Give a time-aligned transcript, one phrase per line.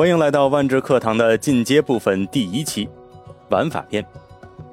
[0.00, 2.88] 欢迎来到万智课堂的进阶部分第一期，
[3.50, 4.02] 玩法篇。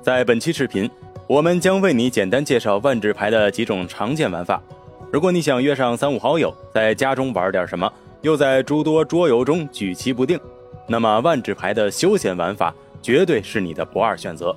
[0.01, 0.89] 在本期视频，
[1.27, 4.63] 我们将为你简单介绍万智牌的几种常见玩法。
[5.11, 10.39] 如果你想约上三五好友，在家中玩点什么，又在诸多桌游中举棋不定，
[10.87, 14.55] 那么万智牌的休闲玩法绝对是你的不二选择。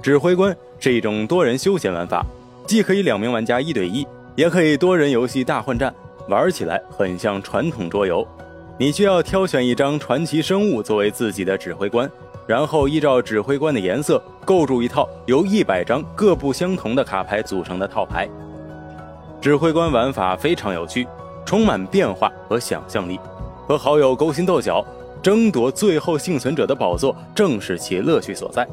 [0.00, 2.24] 指挥官是一种多人休闲玩法，
[2.68, 5.92] 既可以两名玩家一对一，也可以多人游戏大混战。
[6.28, 8.26] 玩起来很像传统桌游，
[8.78, 12.10] 你需要挑选一张传奇生物作为自己的指挥官，
[12.46, 18.28] 然后依照指挥官的颜色构筑一套由一百张各不相同的卡牌组成的套牌。
[19.40, 21.06] 指挥官玩法非常有趣，
[21.44, 23.18] 充满变化和想象力，
[23.66, 24.84] 和好友勾心斗角，
[25.20, 28.66] 争夺最后幸存者的宝座，正是其乐趣所在。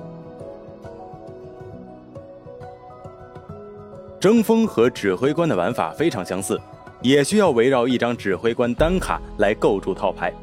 [4.20, 6.60] 争锋和指挥官的玩法非常相似。
[7.02, 10.34] 也需要围绕一张指挥官单卡来构筑套牌。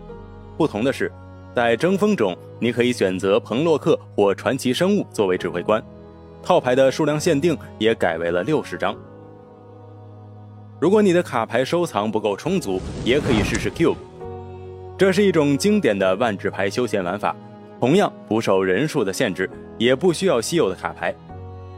[0.56, 1.12] 不同的是，
[1.54, 5.82] 在争锋中，你可以选择彭洛克或传奇生物作为指挥官，
[6.42, 8.96] 套牌的数量限定也改为了六十张。
[10.78, 13.96] 如果你的卡牌收藏不够充足，也可以试试 Cube，
[14.98, 17.34] 这是一种经典的万智牌休闲玩法，
[17.80, 19.48] 同样不受人数的限制，
[19.78, 21.14] 也不需要稀有的卡牌。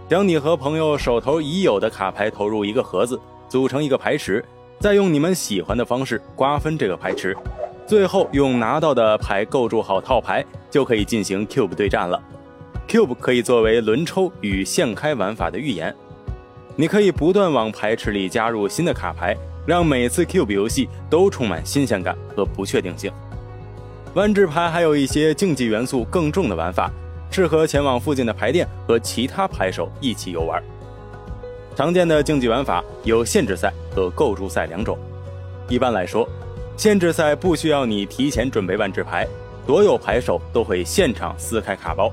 [0.09, 4.45] 将你和朋友手头已有的卡牌投入一个盒子，组成一个牌池。
[4.81, 7.37] 再用你们喜欢的方式瓜分这个牌池，
[7.85, 12.23] 最后用拿到的牌构筑好套牌，就可以进行 cube 对战了。
[12.87, 15.93] cube 可以作为轮抽与现开玩法的预言，
[16.77, 23.13] 你可以不断往牌池里加入新的卡牌，让每次 cube 游戏都充满新鲜感和不确定性。
[24.15, 26.89] 万智牌还有一些竞技元素更重的玩法，
[27.33, 30.63] 适合前往附近的牌店和其他牌手一起游玩。
[31.79, 34.99] 常见的竞技玩法有限制赛和构筑赛两种。
[35.69, 36.29] 一般来说，
[36.77, 39.25] 限制赛不需要你提前准备万智牌，
[39.65, 42.13] 所有牌手都会现场撕开卡包，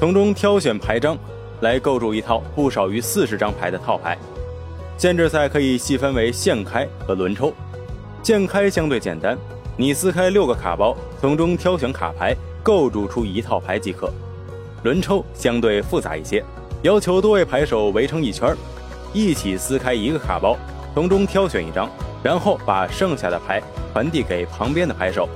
[0.00, 1.16] 从中挑选牌张，
[1.60, 4.18] 来构筑一套不少于四十张牌的套牌。
[4.96, 7.54] 限制赛可以细分为现开和轮抽。
[8.24, 9.38] 现开相对简单，
[9.76, 12.34] 你撕开六个卡包，从中挑选卡牌，
[12.64, 14.12] 构筑出一套牌即可。
[14.82, 16.44] 轮抽相对复杂一些，
[16.82, 18.52] 要求多位牌手围成一圈。
[19.12, 20.56] 一起撕开一个卡包，
[20.94, 21.88] 从中挑选一张，
[22.22, 25.28] 然后把剩下的牌传递给旁边的牌手，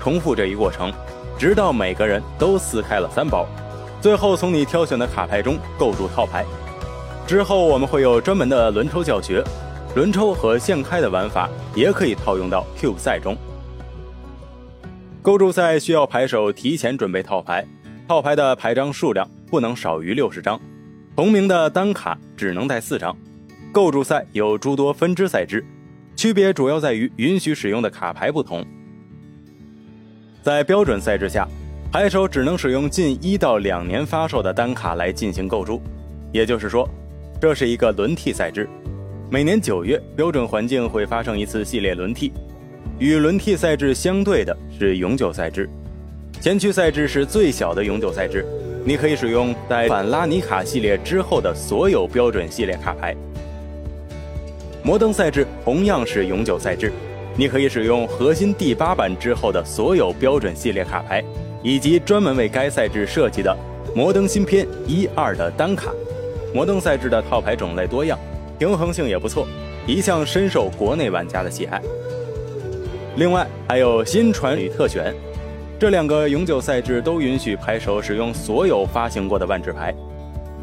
[0.00, 0.92] 重复这一过程，
[1.38, 3.46] 直到每个人都撕开了三包，
[4.00, 6.44] 最后从你挑选的卡牌中构筑套牌。
[7.26, 9.44] 之后我们会有专门的轮抽教学，
[9.94, 13.36] 轮抽和现开的玩法也可以套用到 Cube 赛中。
[15.22, 17.64] 构筑赛需要牌手提前准备套牌，
[18.08, 20.60] 套牌的牌张数量不能少于六十张。
[21.20, 23.14] 同名的单卡只能带四张，
[23.72, 25.62] 构筑赛有诸多分支赛制，
[26.16, 28.64] 区别主要在于允许使用的卡牌不同。
[30.42, 31.46] 在标准赛制下，
[31.92, 35.82] 牌手只能使用近一到两年发售的单卡来进行构筑，
[36.32, 36.88] 也就是说，
[37.38, 38.66] 这是一个轮替赛制。
[39.28, 42.32] 每年九月，标准环境会发生一次系列轮替，
[42.98, 45.68] 与轮替赛制相对的是永久赛制。
[46.40, 48.42] 前驱赛制是最小的永久赛制。
[48.84, 53.14] 你可以使用在反拉尼卡系列之后的所有标准系列卡牌。
[54.82, 56.90] 摩登赛制同样是永久赛制，
[57.36, 61.22] 你可以使用核心第八版之后的所有标准系列卡牌，
[61.62, 63.54] 以及专门为该赛制设计的
[63.94, 65.92] 摩登新篇一二的单卡。
[66.54, 68.18] 摩登赛制的套牌种类多样，
[68.58, 69.46] 平衡性也不错，
[69.86, 71.80] 一向深受国内玩家的喜爱。
[73.16, 75.14] 另外还有新传与特选。
[75.80, 79.94] 这两个永久赛制都允许牌手使用所有发行过的万智牌，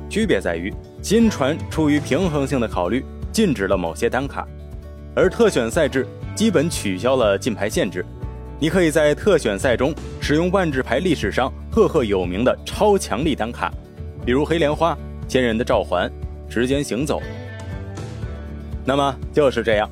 [0.07, 4.47] 区别在于新传出于平衡性的考虑禁止了某些单卡，
[5.15, 8.05] 而特选赛制基本取消了禁牌限制。
[8.59, 9.91] 你可以在特选赛中
[10.21, 13.73] 使用万智牌历史上赫赫有名的超强力单卡，
[14.23, 14.95] 比如黑莲花、
[15.27, 16.07] 仙人的召唤、
[16.47, 17.19] 时间行走。
[18.85, 19.89] 那么就是这样。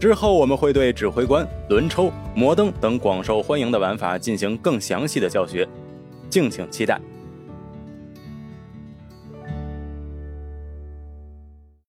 [0.00, 5.68] 之后我们会对指挥官、轮抽、摩登等广受欢迎的玩法进行更详细的教学，
[6.30, 6.98] 敬请期待。